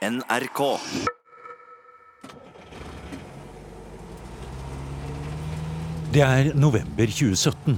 [0.00, 0.60] NRK.
[6.14, 7.76] Det er november 2017,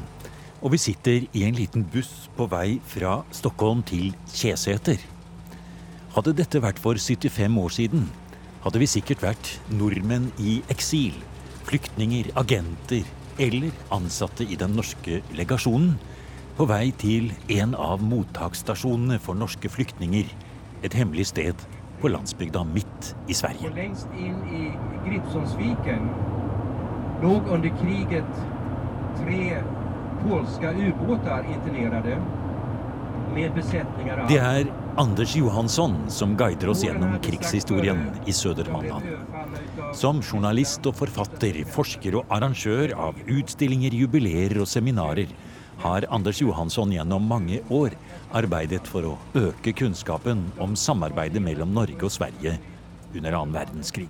[0.63, 5.03] og vi sitter i en liten buss på vei fra Stockholm til Kjeseter.
[6.15, 8.07] Hadde dette vært for 75 år siden,
[8.63, 11.19] hadde vi sikkert vært nordmenn i eksil,
[11.67, 13.03] flyktninger, agenter
[13.43, 15.99] eller ansatte i den norske legasjonen,
[16.55, 20.31] på vei til en av mottaksstasjonene for norske flyktninger,
[20.87, 21.59] et hemmelig sted
[22.03, 23.71] på landsbygda midt i Sverige.
[23.71, 24.69] Og lengst inn i
[25.07, 26.09] Gripsonsviken
[27.23, 28.39] lå under kriget
[29.21, 29.43] tre
[30.23, 32.17] polske ubåter internerte
[33.33, 34.29] med besetninger av...
[34.31, 39.07] Det er Anders Johansson som guider oss gjennom krigshistorien i Södermanland.
[39.97, 45.33] Som journalist og forfatter, forsker og arrangør av utstillinger, jubileer og seminarer
[45.83, 47.97] har Anders Johansson gjennom mange år
[48.35, 52.57] arbeidet for å øke kunnskapen om samarbeidet mellom Norge og Sverige
[53.13, 54.09] under annen verdenskrig.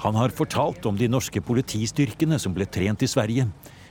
[0.00, 3.50] Han har fortalt om de norske politistyrkene som ble trent i Sverige,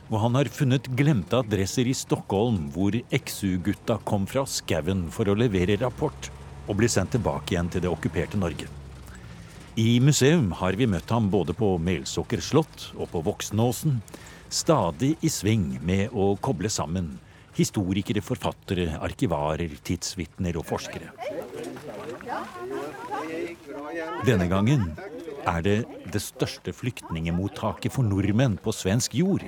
[0.10, 5.38] og han har funnet glemte adresser i Stockholm hvor XU-gutta kom fra skauen for å
[5.38, 6.32] levere rapport
[6.66, 8.66] og bli sendt tilbake igjen til det okkuperte Norge.
[9.80, 14.00] I museum har vi møtt ham både på Melsåker slott og på Voksenåsen,
[14.50, 17.18] stadig i sving med å koble sammen
[17.58, 21.12] historikere, forfattere, arkivarer, tidsvitner og forskere.
[24.28, 24.92] Denne gangen
[25.48, 25.78] er det
[26.14, 29.46] det største flyktningemottaket for nordmenn på svensk jord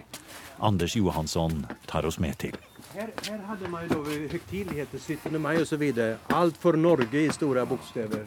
[0.61, 2.57] Anders Johansson tar oss med til.
[2.93, 5.83] Her, her hadde man jo høytideligheter högtidligheter, 17 mai osv.
[5.95, 8.25] så for Norge i store bokstaver.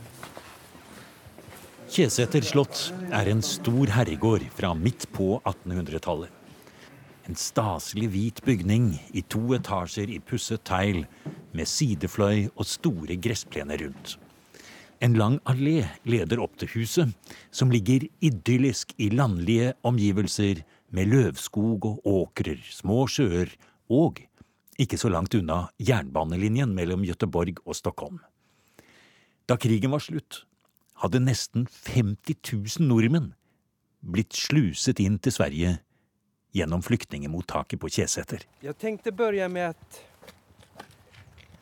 [1.95, 6.44] Kjeseter slott er en stor herregård fra midt på 1800-tallet.
[7.25, 11.06] En staselig hvit bygning i to etasjer i pusset tegl,
[11.56, 14.19] med sidefløy og store gressplener rundt.
[15.00, 17.14] En lang allé leder opp til huset,
[17.50, 20.61] som ligger idyllisk i landlige omgivelser
[20.95, 23.51] med løvskog og åkrer, små sjøer
[23.89, 24.20] og,
[24.80, 28.20] ikke så langt unna, jernbanelinjen mellom Gøteborg og Stockholm.
[29.48, 30.45] Da krigen var slutt,
[31.01, 32.36] hadde nesten 50
[32.80, 33.33] 000 nordmenn
[34.05, 35.79] blitt sluset inn til Sverige
[36.55, 38.45] gjennom flyktningemottaket på Kjeseter.
[38.63, 40.85] Jeg tenkte begynne med å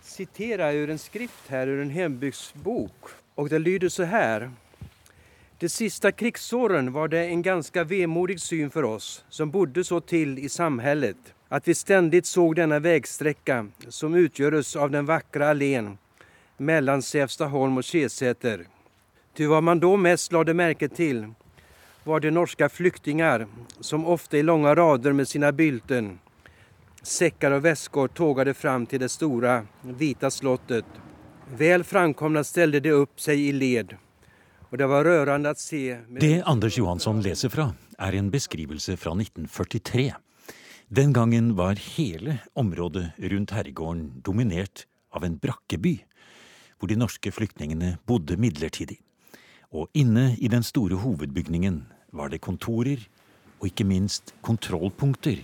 [0.04, 3.14] sitere ur en skrift her, ur en hjembygdsbok.
[3.40, 4.50] Og det lyder så her.
[5.58, 10.36] De siste krigsåren var det en ganske vemodig syn for oss som bodde så til
[10.38, 15.94] i samhället at vi stendig så denne veistrekka som utgjøres av den vakre allén
[16.56, 18.66] mellom Sävstaholm og Kjeseter.
[19.36, 21.26] Ty hva man da mest lade merke till
[22.04, 23.46] var det norska flyktingar
[23.80, 26.18] som ofte i långa rader med sina bylten,
[27.02, 30.84] säckar och väskor tågade fram till det stora vita slottet.
[31.56, 33.96] Väl framkomna ställde de upp sig i led
[34.72, 39.10] och det var rörande att se Det Anders Johansson leser fra, er en beskrivelse fra
[39.10, 40.14] 1943.
[40.88, 45.98] Den gangen var hele området rundt herregården dominert av en brakkeby,
[46.78, 49.00] hvor de norske flyktningene bodde midlertidig.
[49.72, 53.00] Og inne i den store hovedbygningen var det kontorer
[53.60, 55.38] og ikke minst kontrollpunkter.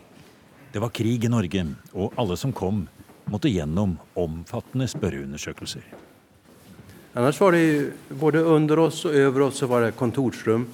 [0.72, 2.82] Det var krig i Norge, og alle som kom,
[3.24, 5.86] måtte gjennom omfattende spørreundersøkelser.
[7.16, 10.68] Annars var det både under oss og over oss var det kontorsrum.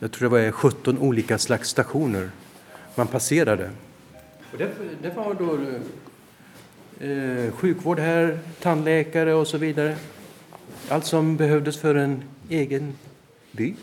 [0.00, 2.30] Jeg tror det var 17 ulike slags stasjoner
[2.96, 3.70] man passerte.
[4.56, 4.70] Det,
[5.02, 5.52] det var da
[7.00, 9.46] eh, sykehus her, tannleger och
[10.88, 12.92] Allt som behövdes för en egen
[13.52, 13.74] by.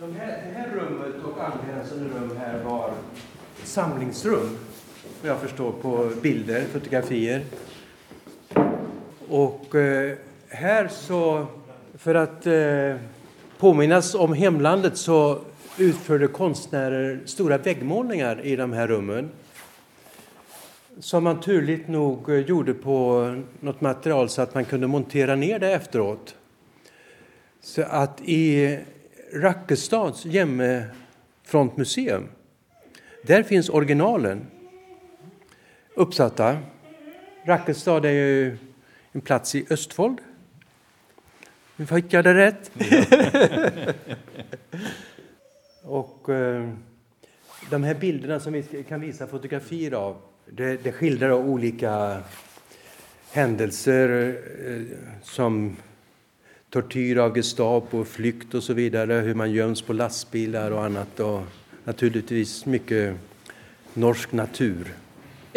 [0.00, 2.90] De här, det här rummet och angränsande rum här var
[3.64, 4.58] samlingsrum,
[5.22, 7.44] vad jag förstår på bilder, fotografier.
[9.28, 10.16] Och eh,
[10.48, 11.46] här så,
[11.94, 12.96] för att eh,
[13.58, 15.38] påminnas om hemlandet så
[15.78, 19.30] utförde konstnärer stora väggmålningar i de här rummen.
[21.00, 25.58] Som man turligt nog eh, gjorde på något material så att man kunde montera ner
[25.58, 26.34] det efteråt.
[27.60, 28.78] Så att i
[29.32, 32.28] Rakkestads Hjemmefrontmuseum,
[33.22, 34.46] där finns originalen
[35.94, 36.58] uppsatta.
[37.44, 38.58] Rakkestad är ju
[39.12, 40.18] en plats i Østfold.
[41.78, 41.88] Östfold.
[41.88, 42.70] Fick jag det rätt?
[45.82, 46.70] Och eh,
[47.70, 50.16] de här bilderna som vi kan visa fotografier av,
[50.52, 52.22] det, det skildrer ulike
[53.32, 54.36] händelser
[54.66, 55.76] eh, som
[56.70, 61.20] tortyr av Gestapo, flykt osv., hur man gjemmes på lastebiler og annet.
[61.20, 63.16] Og naturligvis mye
[63.98, 64.90] norsk natur.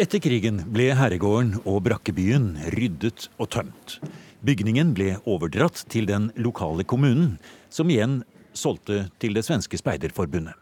[0.00, 3.98] Etter krigen ble herregården og brakkebyen ryddet og tømt.
[4.42, 7.36] Bygningen ble overdratt til den lokale kommunen,
[7.70, 8.22] som igjen
[8.56, 10.56] solgte til det svenske speiderforbundet.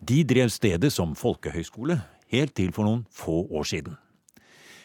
[0.00, 1.98] De drev stedet som folkehøyskole
[2.32, 3.98] helt til for noen få år siden.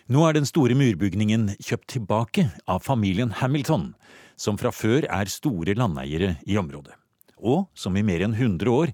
[0.05, 3.93] Nå er den store murbygningen kjøpt tilbake av familien Hamilton,
[4.37, 6.93] som fra før er store landeiere i området,
[7.41, 8.93] og som i mer enn 100 år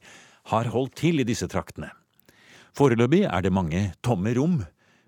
[0.54, 1.92] har holdt til i disse traktene.
[2.78, 4.62] Foreløpig er det mange tomme rom,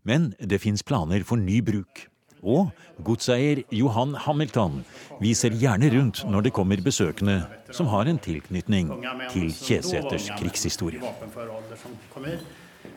[0.04, 2.10] men det fins planer for ny bruk.
[2.44, 2.74] Og
[3.08, 4.82] godseier Johan Hamilton
[5.24, 7.38] viser gjerne rundt når det kommer besøkende
[7.72, 8.92] som har en tilknytning
[9.32, 11.00] til Kjeseters krigshistorie.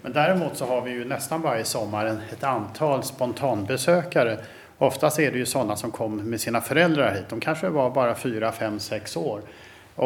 [0.07, 4.37] Men derimot så har vi jo nesten hver sommer et antall spontanbesøkere.
[4.79, 7.25] Oftast er det jo sånne som kom med sine foreldre hit.
[7.33, 9.43] De kanskje var bare fire, fem, seks år.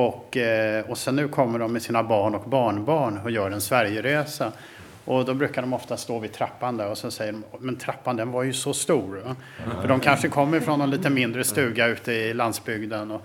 [0.01, 3.61] Og, eh, og så nå kommer de med sine barn og barnebarn og gjør en
[3.61, 4.49] Sverigereise.
[5.05, 8.17] Och då brukar de ofta stå vid trappan där och så säger de, men trappan
[8.17, 9.37] den var ju så stor.
[9.81, 13.11] För de kanske kommer från en lite mindre stuga ute i landsbygden.
[13.11, 13.23] Och,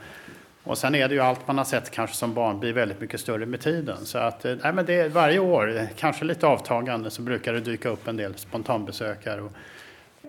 [0.66, 3.20] och sen är det ju allt man har sett kanske som barn blir väldigt mycket
[3.20, 4.06] större med tiden.
[4.06, 7.90] Så att, eh, nej, men det, varje år, kanske lite avtagande, så brukar det dyka
[7.90, 9.42] upp en del spontanbesökare.
[9.42, 9.52] Och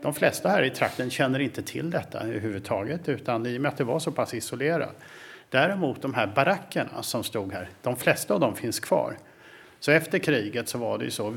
[0.03, 3.77] de flesta här i trakten känner inte till detta överhuvudtaget, utan i och med att
[3.77, 4.97] det var så pass isolerat.
[5.51, 9.17] Däremot de här barackerna som stod här, de flesta av dem finns kvar.
[9.81, 11.37] Så efter kriget så var det ju så,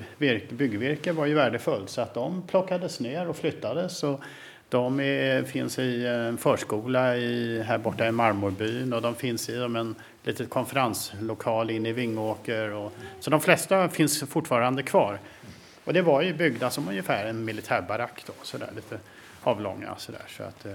[0.49, 4.03] byggvirke var ju värdefullt så att de plockades ner och flyttades.
[4.03, 4.21] Och
[4.69, 9.55] de är, finns i en förskola i, här borta i Marmorbyn och de finns i
[9.55, 12.73] en liten konferenslokal inne i Vingåker.
[12.73, 15.19] Och, så de flesta finns fortfarande kvar.
[15.83, 18.99] Och det var ju byggda som ungefär en militärbarack då, så där, lite
[19.43, 20.25] avlånga sådär.
[20.37, 20.71] Så att, eh.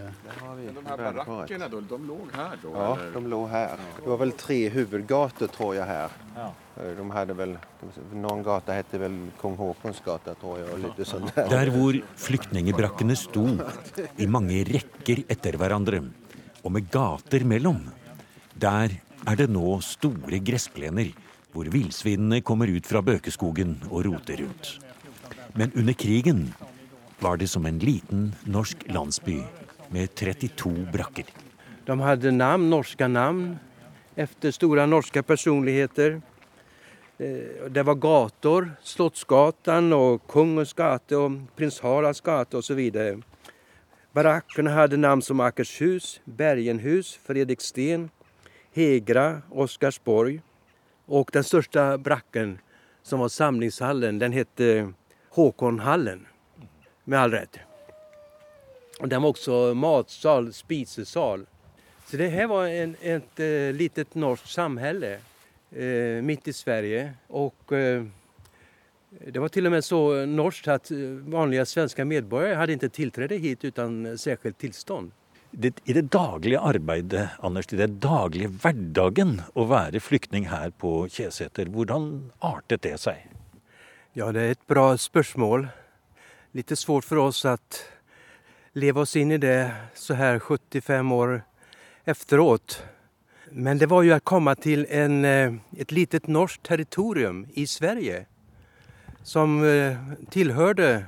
[0.75, 2.70] de här barackerna då, de låg här då?
[2.75, 3.12] Ja, eller?
[3.12, 3.70] de låg här.
[4.02, 6.08] Det var väl tre huvudgator tror jag här.
[6.37, 6.52] Ja.
[6.82, 7.58] Eh, de hadde vel,
[8.12, 10.69] Noen gata hette vel Kong Haakons gate, tror jeg.
[10.72, 13.46] og litt sånn Der Der hvor flyktningebrakkene sto
[14.16, 16.02] i mange rekker etter hverandre,
[16.64, 17.84] og med gater mellom,
[18.55, 21.12] der er det nå store gressplener
[21.55, 24.78] hvor villsvinene kommer ut fra bøkeskogen og roter rundt.
[25.55, 26.49] Men under krigen
[27.25, 29.38] var det som en liten norsk landsby
[29.88, 31.25] med 32 brakker.
[31.87, 33.55] De hadde navn, norske navn
[34.17, 36.19] etter store norske personligheter.
[37.19, 42.82] Eh, det var gater, Slottsgatan og Kongens gate og Prins Haralds gate osv.
[44.15, 48.11] Barakkene hadde navn som Akershus, Bergenhus, Fredriksten,
[48.77, 50.43] Hegra, Oscarsborg.
[51.09, 52.59] Og den største brakken,
[53.03, 54.61] som var samlingshallen, den het
[55.37, 56.27] Håkonhallen
[57.05, 57.59] med all rett.
[59.01, 61.47] Og den var også matsal, spisesal.
[62.06, 67.09] Så det her var en, et eh, litet norsk samhälle eh, midt i Sverige.
[67.35, 68.05] Og eh,
[69.25, 73.41] det var til og med så norsk at eh, vanlige svenske medborgere hadde ikke tillträde
[73.43, 75.12] hit uten særskilt tilstand.
[75.51, 81.05] Det, I det daglige arbeidet, Anders, i det daglige hverdagen å være flyktning her på
[81.06, 83.23] Kjeseter, hvordan artet det seg?
[84.19, 85.69] Ja, det er et bra spørsmål
[86.55, 87.85] lite svårt for oss att
[88.73, 91.43] leva oss in i det så här 75 år
[92.05, 92.83] efteråt.
[93.51, 98.27] Men det var ju att komma till en, eh, ett litet norskt territorium i Sverige
[99.23, 101.05] som tilhørte, tillhörde,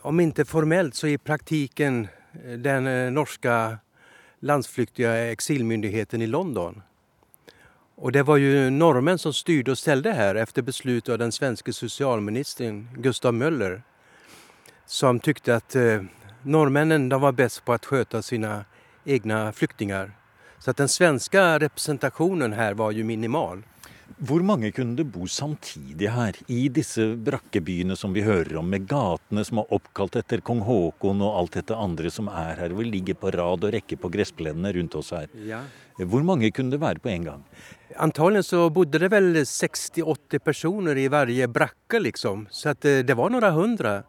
[0.00, 2.08] om inte formellt så i praktiken,
[2.44, 3.78] eh, den norska
[4.40, 6.82] landsflyktiga exilmyndigheten i London.
[7.94, 11.72] Och det var ju norrmän som styrde och ställde här efter beslut av den svenske
[11.72, 13.82] socialministern Gustav Möller
[14.86, 16.04] som tykte at eh,
[16.42, 18.64] norrmännen var best på å skjøte sine
[19.04, 20.12] egne flyktninger.
[20.58, 23.62] Så att den svenske representasjonen her var jo minimal.
[24.18, 28.86] Hvor mange kunne det bo samtidig her, i disse brakkebyene som vi hører om, med
[28.88, 32.84] gatene som er oppkalt etter kong Haakon og alt dette andre som er her, hvor
[32.84, 35.28] vi ligger på rad og rekke på gressplenene rundt oss her.
[35.48, 35.64] Ja.
[35.98, 37.44] Hvor mange kunne det være på en gang?
[37.96, 42.48] Antagligen så bodde det vel 60-80 personer i hver brakke, liksom.
[42.50, 44.02] Så eh, det var noen hundre.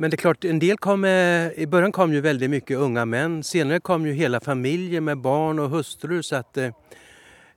[0.00, 3.42] Men det är klart, en del kom, i början kom ju väldigt mycket unga män.
[3.42, 6.22] Senare kom ju hela familjer med barn och hustru.
[6.22, 6.74] Så att, eh,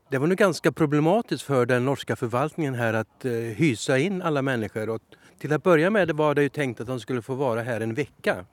[0.09, 4.41] det var nog ganska problematiskt för den norska förvaltningen här att eh, hysa in alla
[4.41, 4.89] människor.
[4.89, 5.01] Och
[5.39, 7.93] till att börja med var det ju tänkt att de skulle få vara här en
[7.93, 8.45] vecka.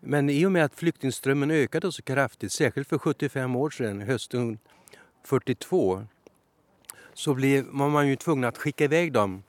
[0.00, 4.58] Men i och med att flyktingströmmen ökade så kraftigt, särskilt för 75 år sedan, hösten
[5.24, 6.04] 42,
[7.14, 9.42] så blev, var man ju tvungen att skicka iväg dem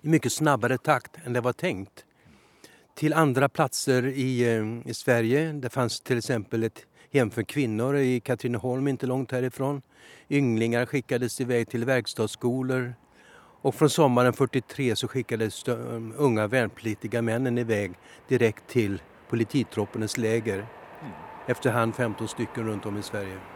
[0.00, 2.05] i mycket snabbare takt än det var tänkt
[2.96, 5.52] till andra platser i, eh, i Sverige.
[5.52, 9.82] Det fanns till exempel ett hem för kvinnor i Katrineholm, inte långt härifrån.
[10.30, 12.94] Ynglingar skickades iväg till verkstadsskolor.
[13.62, 17.92] Och från sommaren 43 så skickades de unga värnpliktiga männen iväg
[18.28, 20.66] direkt till polititroppernas läger.
[21.46, 23.55] efterhand 15 stycken rundt om i Sverige.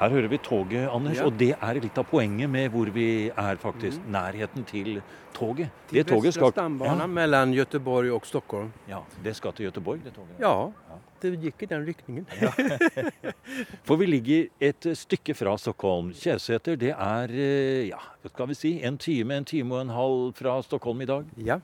[0.00, 1.26] Her hører vi toget, Anders, Ja.
[1.26, 4.00] og det er litt av poenget med hvor vi er, faktisk.
[4.08, 5.02] Nærheten til
[5.36, 5.68] toget.
[5.90, 8.72] Til det toget skal stambanan ja, mellom Göteborg og Stockholm.
[8.88, 10.40] ja, det skal til Göteborg, det toget.
[10.40, 10.70] Ja,
[11.22, 12.26] det gikk i den rykningen.
[13.84, 16.12] For vi ligger et stykke fra Stockholm.
[16.16, 19.92] Kjevseter, det er eh, ja, hva skal vi si, en time, en time og en
[19.94, 21.24] halv fra Stockholm i dag.
[21.36, 21.58] Ja.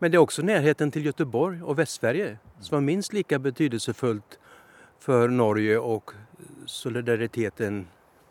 [0.00, 4.38] Men det er også nærheten til Göteborg og Vest-Sverige som er minst like betydelsefullt
[4.98, 6.14] for Norge og
[6.66, 7.84] solidariteten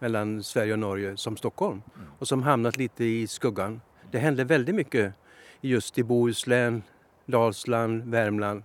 [0.04, 1.82] mellom Sverige og Norge som Stockholm,
[2.20, 3.80] og som havnet litt i skuggen.
[4.12, 5.08] Det hendte veldig mye
[5.64, 6.84] just i Bohuslän,
[7.26, 8.64] Dalsland, Värmland.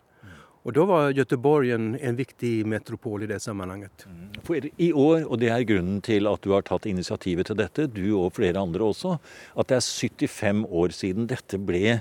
[0.67, 4.05] Og da var Göteborg en, en viktig metropol i det sammenhenget.
[4.45, 7.87] For i år, og det er grunnen til at du har tatt initiativet til dette,
[7.89, 9.15] du og flere andre også,
[9.57, 12.01] at det er 75 år siden dette ble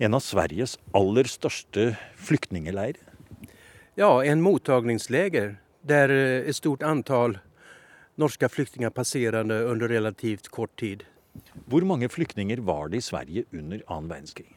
[0.00, 2.98] en av Sveriges aller største flyktningeleirer.
[4.00, 7.38] Ja, en mottagningsläger der et ett stort antall
[8.20, 11.04] norske flyktninger passerende under relativt kort tid.
[11.66, 14.50] Hvor mange flyktninger var det i Sverige under annen verdenskrig?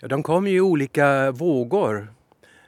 [0.00, 2.08] Ja, de kom i ulike vågor.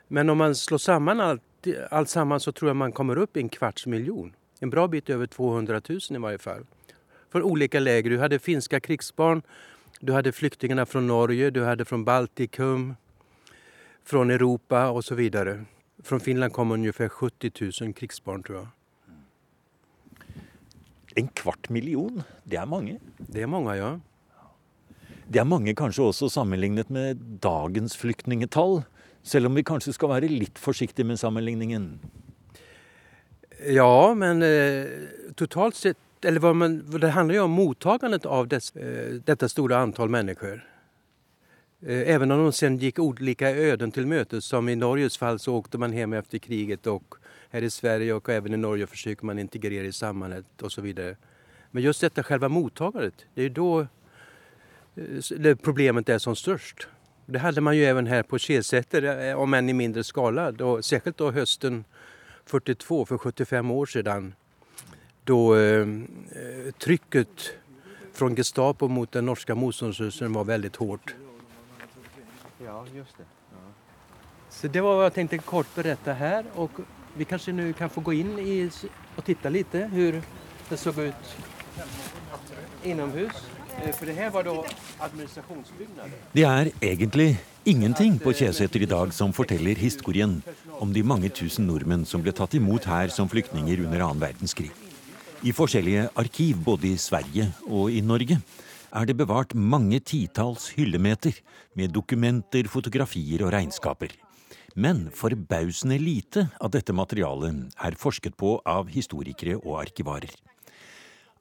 [0.09, 1.43] Men om man slår sammen alt,
[1.91, 4.35] alt sammen, så tror jeg man kommer opp i en kvarts miljon.
[4.61, 6.67] En bra bit over 200 000 i hvert fall.
[7.33, 8.11] Fra ulike leger.
[8.11, 9.43] Du hadde finska krigsbarn,
[10.01, 12.97] du hadde flyktningene fra Norge, du hadde fra Baltikum,
[14.05, 15.07] fra Europa osv.
[15.09, 15.65] så vidare.
[16.03, 18.69] Från Finland kom ungefär 70 000 krigsbarn tror jeg.
[21.17, 22.99] En kvart million, det er mange.
[23.19, 23.99] Det er mange, ja.
[25.29, 28.83] Det er mange kanskje også sammenlignet med dagens flyktningetall.
[29.23, 32.01] Selv om vi kanskje skal være litt forsiktige med sammenligningen.
[33.71, 34.89] Ja, men eh,
[35.39, 39.79] totalt sett, eller vad man, det handler jo om mottagandet av dess, eh, dette store
[39.79, 40.65] antall människor.
[41.87, 45.55] Eh, även om de sen gick olika öden till mötes, som i Norges fall så
[45.55, 47.15] åkte man hem efter kriget och
[47.51, 51.17] här i Sverige och även i Norge försöker man integrera i samhället och så vidare.
[51.71, 53.81] Men just detta själva mottagandet, det är ju då
[55.45, 56.89] eh, problemet är som störst.
[57.27, 60.83] Det hade man ju även här på Kjesäter, eh, om än i mindre skala, då,
[60.83, 61.85] särskilt då hösten
[62.45, 64.35] 42, för 75 år sedan,
[65.25, 65.87] då eh,
[66.79, 67.53] trycket
[68.13, 71.15] från Gestapo mot den norska motståndsrörelsen var väldigt hårt.
[72.65, 73.25] Ja, just det.
[74.51, 76.71] Så det var vad jag tänkte kort berätta här och
[77.17, 78.71] vi kanske nu kan få gå in i
[79.17, 80.23] och titta lite hur
[80.69, 81.37] det såg ut
[82.83, 83.33] inomhus.
[83.99, 84.65] For det her var da
[84.99, 86.11] administrasjonsbygninger.
[86.33, 90.43] Det er egentlig ingenting på Kjeseter i dag som forteller historien
[90.79, 94.71] om de mange tusen nordmenn som ble tatt imot her som flyktninger under annen verdenskrig.
[95.43, 98.39] I forskjellige arkiv både i Sverige og i Norge
[98.93, 101.39] er det bevart mange titalls hyllemeter
[101.79, 104.13] med dokumenter, fotografier og regnskaper.
[104.77, 110.33] Men forbausende lite av dette materialet er forsket på av historikere og arkivarer.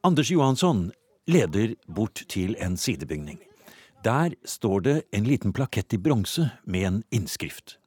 [0.04, 0.90] Anders Johansson
[1.30, 3.40] leder bort til en sidebygning.
[4.04, 7.78] Der står det en liten plakett i bronse med en innskrift.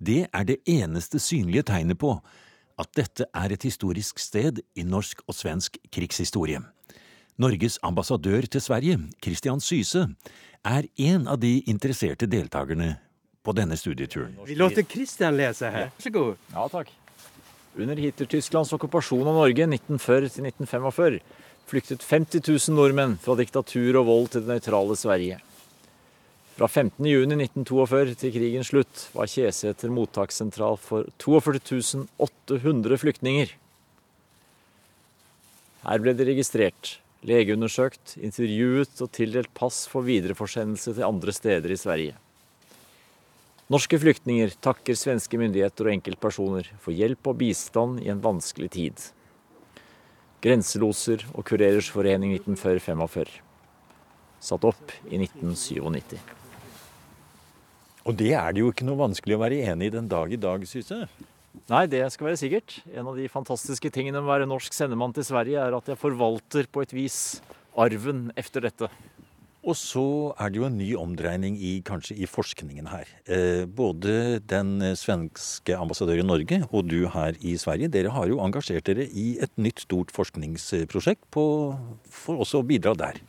[0.00, 2.16] Det er det eneste synlige tegnet på
[2.80, 6.62] at dette er et historisk sted i norsk og svensk krigshistorie.
[7.40, 10.02] Norges ambassadør til Sverige, Christian Syse,
[10.60, 12.98] er en av de interesserte deltakerne
[13.40, 14.34] på denne studieturen.
[14.44, 16.36] Vi låter Christian Vær så god.
[16.52, 16.90] Ja, takk.
[17.80, 21.20] Under Hitler-Tysklands okkupasjon av Norge 1940-1945
[21.70, 25.38] flyktet 50 000 nordmenn fra diktatur og vold til det nøytrale Sverige.
[26.58, 33.54] Fra 15.6.1942 til krigens slutt var Kjeseter mottakssentral for 42 800 flyktninger.
[35.86, 41.78] Her ble de registrert, legeundersøkt, intervjuet og tildelt pass for videreforsendelse til andre steder i
[41.80, 42.16] Sverige.
[43.70, 49.04] Norske flyktninger takker svenske myndigheter og enkeltpersoner for hjelp og bistand i en vanskelig tid.
[50.42, 53.36] Grenseloser og Kurerers forening 1945.
[54.40, 56.16] Satt opp i 1997.
[58.08, 60.40] Og det er det jo ikke noe vanskelig å være enig i den dag i
[60.40, 61.04] dag, Syse.
[61.70, 62.80] Nei, det skal være sikkert.
[62.94, 65.98] En av de fantastiske tingene med å være norsk sendemann til Sverige, er at jeg
[65.98, 67.18] forvalter på et vis
[67.78, 68.90] arven efter dette.
[69.60, 70.02] Og så
[70.40, 73.10] er det jo en ny omdreining i, kanskje i forskningen her.
[73.28, 78.40] Eh, både den svenske ambassadøren i Norge og du her i Sverige, dere har jo
[78.40, 81.44] engasjert dere i et nytt stort forskningsprosjekt på,
[82.08, 83.20] for også å bidra der.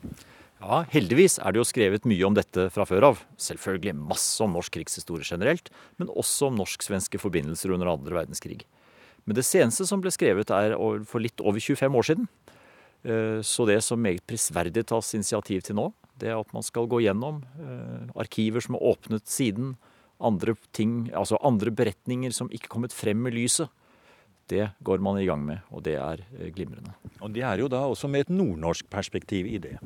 [0.62, 3.22] Ja, heldigvis er det jo skrevet mye om dette fra før av.
[3.42, 8.62] Selvfølgelig masse om norsk krigshistorie generelt, men også om norsk-svenske forbindelser under andre verdenskrig.
[9.26, 10.76] Men det seneste som ble skrevet er
[11.10, 12.30] for litt over 25 år siden.
[13.04, 16.86] Eh, Så det som meget prisverdig tas initiativ til nå, det er at man skal
[16.86, 19.78] gå gjennom eh, arkiver som er åpnet siden,
[20.22, 23.70] andre ting, altså andre beretninger som ikke kommet frem med lyset.
[24.52, 26.94] Det går man i gang med, og det er eh, glimrende.
[27.22, 29.80] Og det er jo da også med et nordnorsk perspektiv i det.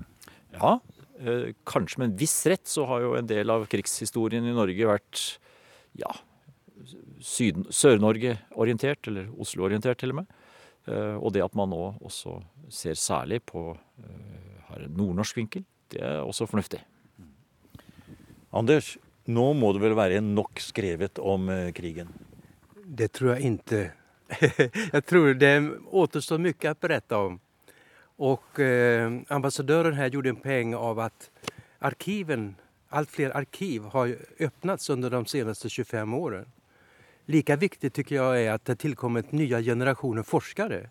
[0.60, 0.80] Ja,
[1.20, 4.90] eh, kanskje med en viss rett så har jo en del av krigshistorien i Norge
[4.90, 5.24] vært
[6.00, 6.12] ja,
[7.26, 10.34] Sør-Norge-orientert, eller Oslo-orientert til og med.
[10.90, 12.38] Eh, og det at man nå også
[12.74, 13.72] ser særlig på
[14.66, 16.82] har en nordnorsk vinkel, det er også fornuftig.
[18.56, 18.96] Anders,
[19.30, 22.10] nå må det vel være nok skrevet om krigen?
[22.86, 23.84] Det tror jeg ikke.
[24.96, 25.54] jeg tror det
[25.86, 27.40] återstår mye å berette om.
[28.18, 31.30] Och eh, ambassadören här gjorde en poäng av att
[31.80, 32.56] arkiven,
[32.90, 36.46] allt fler arkiv har öppnats under de senaste 25 åren.
[37.26, 40.90] Lika viktigt tycker jag är att det tillkommit nya generationer forskare.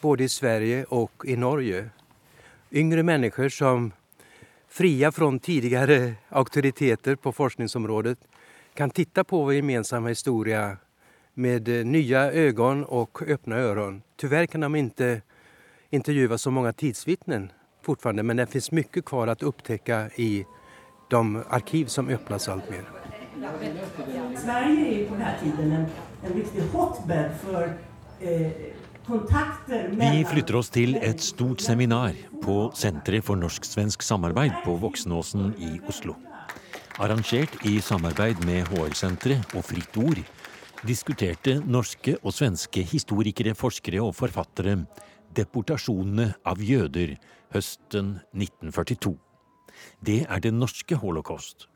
[0.00, 1.90] Både i Sverige och i Norge.
[2.72, 3.92] Yngre människor som
[4.68, 8.18] fria från tidigare auktoriteter på forskningsområdet
[8.74, 10.76] kan titta på vår gemensamma historia
[11.34, 14.02] med eh, nya ögon och öppna öron.
[14.16, 15.22] Tyvärr kan de inte
[15.94, 17.48] intervjua så mange tidsvitner
[17.84, 20.44] fortfarande men det finns mye kvar å upptäcka i
[21.10, 22.84] de arkiv som öppnas allt mer.
[24.36, 25.86] Sverige är på den här tiden en,
[26.24, 27.78] en riktig hotbed för
[28.20, 28.74] eh,
[29.90, 35.74] Vi flytter oss til et stort seminar på Senteret for norsk-svensk samarbeid på Voksenåsen i
[35.88, 36.14] Oslo.
[36.96, 40.22] Arrangert i samarbeid med HR-senteret og Fritt Ord
[40.88, 44.78] diskuterte norske og svenske historikere, forskere og forfattere
[45.36, 47.16] deportasjonene av jøder
[47.54, 49.14] høsten 1942.
[50.06, 51.68] Det er det norske holocaust.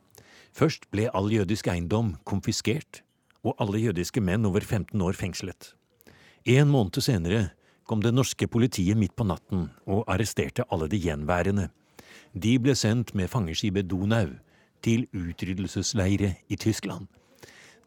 [0.55, 3.03] Først ble all jødisk eiendom konfiskert,
[3.47, 5.73] og alle jødiske menn over 15 år fengslet.
[6.49, 7.51] En måned senere
[7.89, 11.69] kom det norske politiet midt på natten og arresterte alle de gjenværende.
[12.35, 14.35] De ble sendt med fangeskipet Donau
[14.85, 17.07] til utryddelsesleire i Tyskland.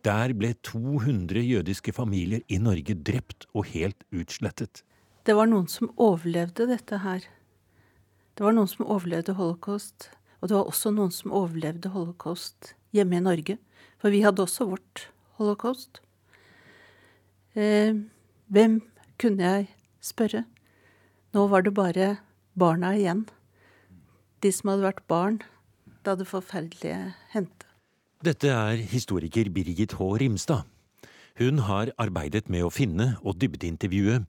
[0.03, 4.81] Der ble 200 jødiske familier i Norge drept og helt utslettet.
[5.25, 7.25] Det var noen som overlevde dette her.
[8.33, 10.09] Det var noen som overlevde holocaust.
[10.41, 13.57] Og det var også noen som overlevde holocaust hjemme i Norge.
[14.01, 15.05] For vi hadde også vårt
[15.37, 16.01] holocaust.
[17.53, 17.93] Eh,
[18.49, 18.81] hvem
[19.21, 19.69] kunne jeg
[20.01, 20.45] spørre?
[21.35, 22.07] Nå var det bare
[22.57, 23.27] barna igjen.
[24.41, 25.41] De som hadde vært barn
[26.01, 27.67] da det forferdelige hendte.
[28.25, 30.09] Dette er historiker Birgit H.
[30.21, 30.65] Rimstad.
[31.39, 34.19] Hun har arbeidet med å finne og dybdeintervjue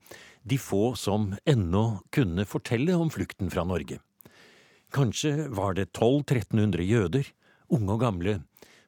[0.42, 4.00] de få som ennå kunne fortelle om flukten fra Norge.
[4.92, 7.28] Kanskje var det 1200-1300 jøder,
[7.72, 8.34] unge og gamle,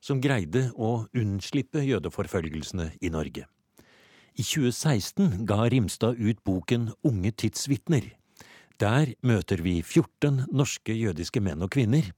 [0.05, 3.47] som greide å unnslippe jødeforfølgelsene i Norge.
[4.35, 8.11] I 2016 ga Rimstad ut boken Unge tidsvitner.
[8.83, 12.11] Der møter vi 14 norske jødiske menn og kvinner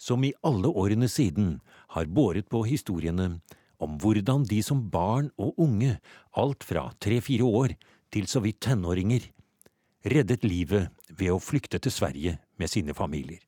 [0.00, 1.58] som i alle årene siden
[1.94, 3.34] har båret på historiene
[3.80, 5.98] om hvordan de som barn og unge,
[6.36, 7.76] alt fra tre–fire år
[8.12, 9.28] til så vidt tenåringer,
[10.04, 13.40] reddet livet ved å flykte til Sverige med sine familier.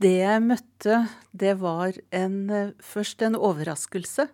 [0.00, 2.38] Det jeg møtte, det var en,
[2.82, 4.26] først en overraskelse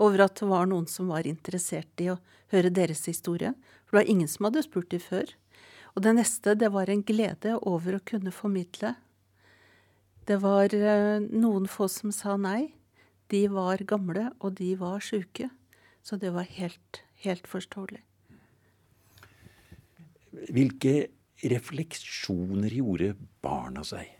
[0.00, 2.18] over at det var noen som var interessert i å
[2.54, 3.52] høre deres historie.
[3.84, 5.34] For det var ingen som hadde spurt dem før.
[5.94, 8.94] Og det neste, det var en glede over å kunne formidle.
[10.26, 12.72] Det var eh, noen få som sa nei.
[13.30, 15.50] De var gamle, og de var sjuke.
[16.04, 18.02] Så det var helt, helt forståelig.
[20.54, 20.94] Hvilke
[21.44, 24.10] refleksjoner gjorde barna seg?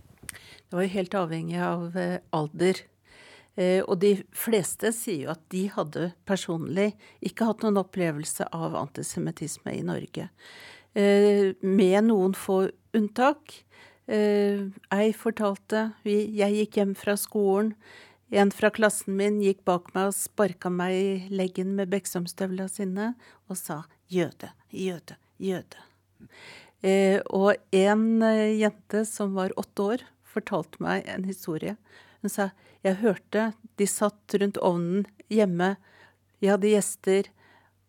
[0.68, 2.80] Det var helt avhengig av eh, alder.
[3.54, 6.92] Eh, og de fleste sier jo at de hadde personlig
[7.24, 10.28] ikke hatt noen opplevelse av antisemittisme i Norge.
[10.94, 13.60] Eh, med noen få unntak.
[14.04, 17.70] Ei fortalte Jeg gikk hjem fra skolen.
[18.28, 23.14] En fra klassen min gikk bak meg og sparka meg i leggen med beksømstøvla sine
[23.48, 25.93] og sa 'jøde, jøde, jøde'.
[26.84, 31.76] Eh, og en eh, jente som var åtte år, fortalte meg en historie.
[32.20, 32.50] Hun sa
[32.82, 35.76] 'jeg hørte de satt rundt ovnen hjemme,
[36.40, 37.30] de hadde gjester,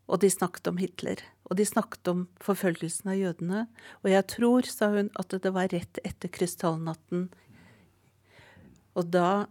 [0.08, 1.24] og de snakket om Hitler'.
[1.50, 3.68] Og de snakket om forfølgelsen av jødene.
[4.04, 7.30] Og jeg tror, sa hun, at det var rett etter krystallnatten.
[8.96, 9.46] Og da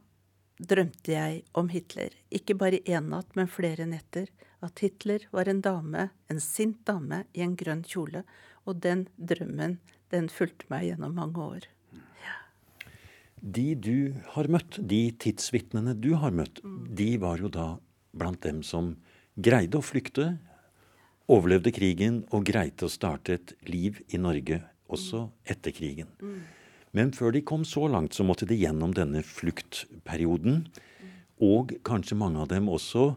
[0.58, 2.10] drømte jeg om Hitler.
[2.34, 4.26] Ikke bare én natt, men flere netter.
[4.64, 8.24] At Hitler var en dame, en sint dame i en grønn kjole.
[8.64, 9.78] Og den drømmen,
[10.12, 11.68] den fulgte meg gjennom mange år.
[12.24, 12.36] Ja.
[13.40, 17.74] De du har møtt, de tidsvitnene du har møtt, de var jo da
[18.14, 18.94] blant dem som
[19.34, 20.36] greide å flykte,
[21.28, 24.60] overlevde krigen og greide å starte et liv i Norge
[24.92, 26.10] også etter krigen.
[26.20, 26.42] Mm.
[26.94, 30.66] Men før de kom så langt, så måtte de gjennom denne fluktperioden.
[31.42, 33.16] og kanskje mange av dem også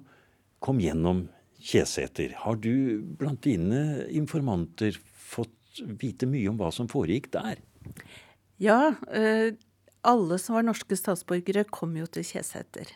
[0.59, 2.35] kom gjennom Kjeseter.
[2.43, 7.61] Har du blant dine informanter fått vite mye om hva som foregikk der?
[8.61, 9.53] Ja, eh,
[10.07, 12.93] alle som var norske statsborgere, kom jo til Kjeseter.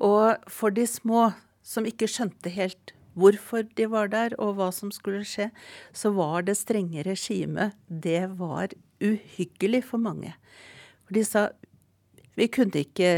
[0.00, 4.92] Og for de små som ikke skjønte helt hvorfor de var der og hva som
[4.94, 5.50] skulle skje,
[5.92, 10.32] så var det strenge regimet Det var uhyggelig for mange.
[11.04, 11.50] For de sa
[12.38, 13.10] vi, ikke,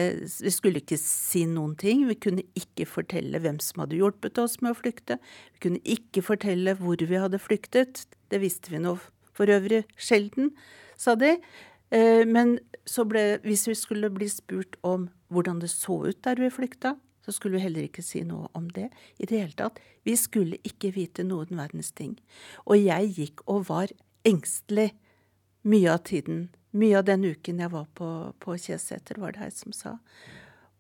[0.43, 2.07] vi skulle ikke si noen ting.
[2.09, 5.19] Vi kunne ikke fortelle hvem som hadde hjulpet oss med å flykte.
[5.55, 8.07] Vi kunne ikke fortelle hvor vi hadde flyktet.
[8.33, 8.97] Det visste vi nå
[9.35, 10.53] for øvrig sjelden,
[10.99, 11.37] sa de.
[11.95, 12.59] Eh, men
[13.11, 17.33] ble, hvis vi skulle bli spurt om hvordan det så ut der vi flykta, så
[17.33, 19.79] skulle vi heller ikke si noe om det i det hele tatt.
[20.05, 22.19] Vi skulle ikke vite noen verdens ting.
[22.67, 23.95] Og jeg gikk og var
[24.29, 24.91] engstelig
[25.65, 26.49] mye av tiden.
[26.75, 28.09] Mye av den uken jeg var på,
[28.43, 29.99] på Kjeseter, var det ei som sa.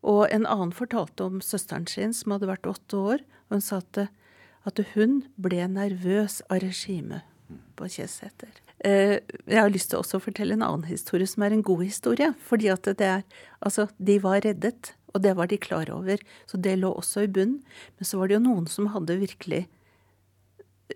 [0.05, 3.23] Og en annen fortalte om søsteren sin som hadde vært åtte år.
[3.49, 4.09] Og hun sa at,
[4.69, 7.25] at hun ble nervøs av regimet
[7.79, 8.51] på Kjeseter.
[8.85, 11.87] Eh, jeg har lyst til også å fortelle en annen historie som er en god
[11.87, 12.33] historie.
[12.51, 13.25] Fordi at det er
[13.65, 14.93] Altså, de var reddet.
[15.15, 16.19] Og det var de klar over,
[16.51, 17.63] så det lå også i bunnen.
[17.97, 19.69] Men så var det jo noen som hadde virkelig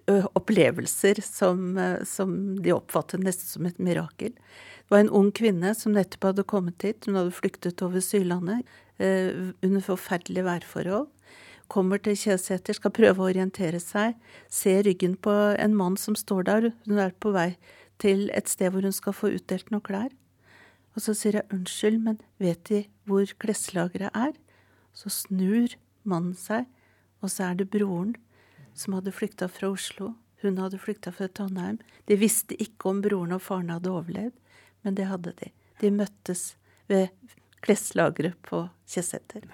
[0.09, 2.33] opplevelser som, som
[2.63, 4.35] de oppfattet nesten som et mirakel.
[4.89, 7.05] Var en ung kvinne som nettopp hadde kommet hit.
[7.07, 8.65] Hun hadde flyktet over Sørlandet
[8.97, 11.09] eh, under forferdelige værforhold.
[11.69, 14.17] Kommer til Kjeseter, skal prøve å orientere seg.
[14.49, 16.71] Ser ryggen på en mann som står der.
[16.89, 17.51] Hun er på vei
[18.01, 20.15] til et sted hvor hun skal få utdelt noen klær.
[20.97, 24.33] Og så sier jeg unnskyld, men vet De hvor klesslageret er?
[24.97, 25.77] Så snur
[26.09, 26.65] mannen seg,
[27.23, 28.17] og så er det broren
[28.75, 30.15] som hadde flykta fra Oslo.
[30.43, 31.79] Hun hadde flykta fra Trondheim.
[32.07, 34.35] De visste ikke om broren og faren hadde overlevd,
[34.83, 35.51] men det hadde de.
[35.81, 36.53] De møttes
[36.91, 37.09] ved
[37.65, 39.45] kleslageret på Kjeseter.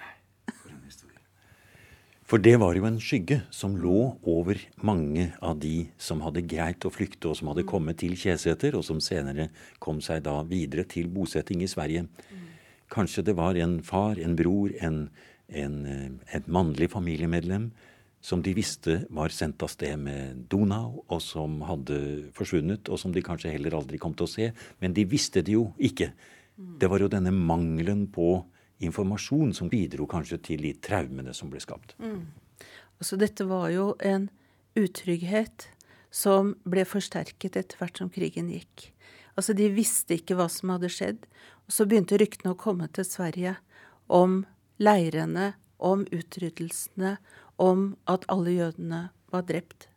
[2.25, 6.87] For det var jo en skygge som lå over mange av de som hadde greit
[6.89, 10.87] å flykte, og som hadde kommet til Kjeseter, og som senere kom seg da videre
[10.89, 12.07] til bosetting i Sverige.
[12.93, 15.05] Kanskje det var en far, en bror, en,
[15.53, 15.77] en,
[16.33, 17.69] et mannlig familiemedlem
[18.25, 21.99] som de visste var sendt av sted med Donau, og som hadde
[22.33, 24.47] forsvunnet, og som de kanskje heller aldri kom til å se.
[24.81, 26.09] Men de visste det jo ikke.
[26.57, 28.39] Det var jo denne mangelen på
[28.85, 31.93] informasjon som bidro kanskje til de traumene som ble skapt.
[32.01, 32.23] Mm.
[32.97, 34.31] Altså, dette var jo en
[34.79, 35.69] utrygghet
[36.15, 38.89] som ble forsterket etter hvert som krigen gikk.
[39.37, 41.29] Altså, De visste ikke hva som hadde skjedd.
[41.69, 43.57] Og så begynte ryktene å komme til Sverige
[44.09, 44.45] om
[44.81, 47.19] leirene, om utryddelsene,
[47.57, 49.89] om at alle jødene var drept.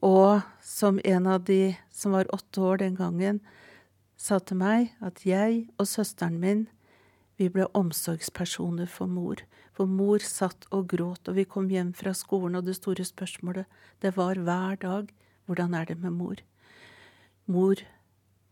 [0.00, 3.40] Og som en av de som var åtte år den gangen,
[4.16, 6.66] sa til meg at jeg og søsteren min
[7.40, 9.40] vi ble omsorgspersoner for mor,
[9.72, 13.64] for mor satt og gråt, og vi kom hjem fra skolen, og det store spørsmålet,
[14.04, 15.08] det var hver dag,
[15.48, 16.42] hvordan er det med mor?
[17.48, 17.80] Mor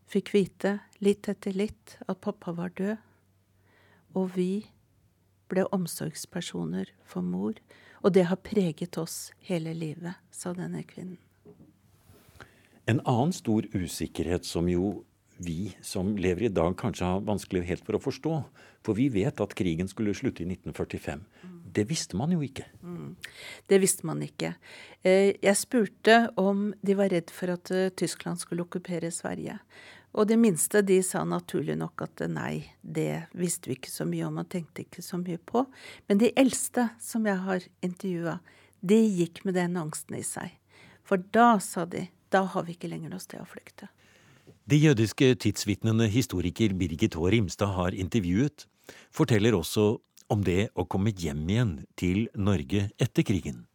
[0.09, 2.97] fikk vite, litt etter litt, at pappa var død,
[4.17, 4.65] og vi
[5.53, 7.61] ble omsorgspersoner for mor,
[8.03, 11.19] og det har preget oss hele livet, sa denne kvinnen.
[12.89, 15.03] En annen stor usikkerhet som jo
[15.39, 18.33] vi som lever i dag, kanskje har vanskelig helt for å forstå.
[18.83, 21.21] For vi vet at krigen skulle slutte i 1945.
[21.69, 22.65] Det visste man jo ikke.
[22.81, 23.13] Mm.
[23.69, 24.55] Det visste man ikke.
[25.03, 29.59] Eh, jeg spurte om de var redd for at eh, Tyskland skulle okkupere Sverige.
[30.17, 34.25] Og de minste de sa naturlig nok at nei, det visste vi ikke så mye
[34.25, 35.65] om og tenkte ikke så mye på.
[36.09, 38.39] Men de eldste som jeg har intervjua,
[38.81, 40.55] de gikk med den angsten i seg.
[41.05, 43.89] For da, sa de, da har vi ikke lenger noe sted å flykte.
[44.69, 47.29] De jødiske tidsvitnene historiker Birgit H.
[47.33, 48.67] Rimstad har intervjuet,
[49.13, 49.95] forteller også
[50.29, 53.65] om det å komme hjem igjen til Norge etter krigen.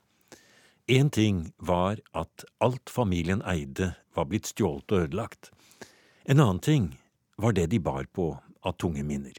[0.86, 5.50] Én ting var at alt familien eide var blitt stjålet og ødelagt.
[6.24, 7.00] En annen ting
[7.36, 8.30] var det de bar på
[8.64, 9.34] av tunge minner.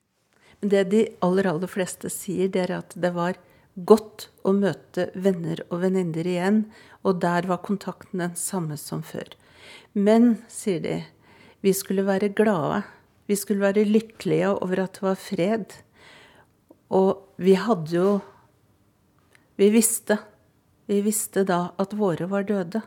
[0.61, 3.39] Det de aller, aller fleste sier, det er at det var
[3.75, 6.59] godt å møte venner og venninner igjen,
[7.01, 9.33] og der var kontakten den samme som før.
[9.97, 10.99] Men, sier de,
[11.65, 12.83] vi skulle være glade.
[13.25, 15.75] Vi skulle være lykkelige over at det var fred.
[16.93, 18.09] Og vi hadde jo
[19.55, 20.17] Vi visste.
[20.85, 22.81] Vi visste da at våre var døde.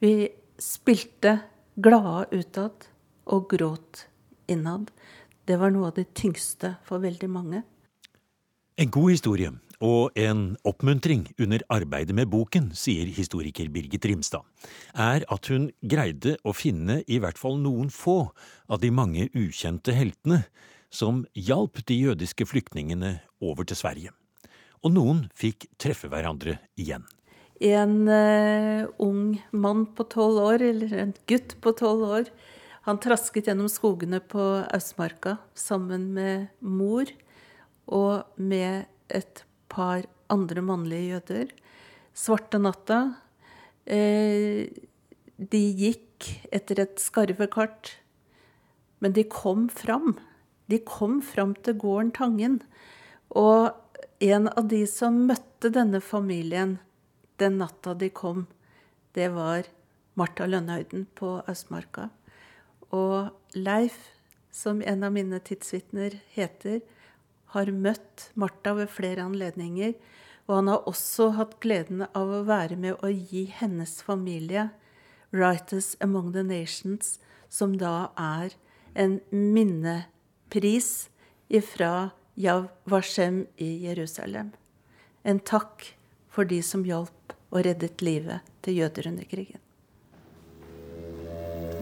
[0.00, 1.34] Vi spilte
[1.74, 2.88] glade utad
[3.24, 4.06] og gråt
[4.50, 4.90] innad.
[5.44, 7.62] Det var noe av det tyngste for veldig mange.
[8.76, 14.46] En god historie og en oppmuntring under arbeidet med boken, sier historiker Birgit Rimstad,
[14.94, 18.30] er at hun greide å finne i hvert fall noen få
[18.70, 20.44] av de mange ukjente heltene
[20.92, 24.14] som hjalp de jødiske flyktningene over til Sverige.
[24.86, 27.02] Og noen fikk treffe hverandre igjen.
[27.62, 32.30] En uh, ung mann på tolv år, eller en gutt på tolv år,
[32.82, 34.42] han trasket gjennom skogene på
[34.74, 37.06] Østmarka sammen med mor
[37.86, 41.52] og med et par andre mannlige jøder.
[42.10, 42.98] Svarte natta.
[43.86, 44.66] Eh,
[45.38, 47.94] de gikk etter et skarvekart,
[48.98, 50.16] men de kom fram.
[50.66, 52.60] De kom fram til gården Tangen.
[53.30, 53.70] Og
[54.22, 56.80] en av de som møtte denne familien
[57.40, 58.46] den natta de kom,
[59.12, 59.68] det var
[60.14, 62.08] Marta Lønnhøyden på Østmarka.
[62.92, 63.96] Og Leif,
[64.52, 66.80] som en av mine tidsvitner heter,
[67.52, 69.94] har møtt Marta ved flere anledninger.
[70.48, 74.70] Og han har også hatt gleden av å være med å gi hennes familie
[75.32, 77.18] Writers Among the Nations,
[77.48, 78.56] som da er
[78.94, 81.08] en minnepris
[81.48, 84.52] ifra Yav Vashem i Jerusalem.
[85.24, 85.92] En takk
[86.32, 87.12] for de som hjalp
[87.52, 89.60] og reddet livet til jøder under krigen.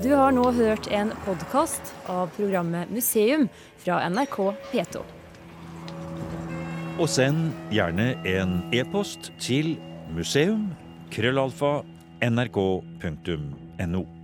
[0.00, 3.48] Du har nå hørt en podkast av programmet Museum
[3.82, 4.36] fra NRK
[4.72, 4.96] P2.
[7.00, 9.76] Og send gjerne en e-post til
[10.16, 11.90] museum.krøllalfa.nrk.no.
[12.20, 14.19] nrk.no.